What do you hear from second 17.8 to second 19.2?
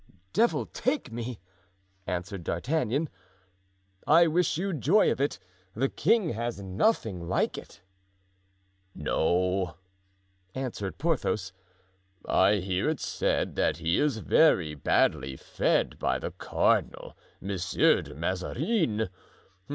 de Mazarin.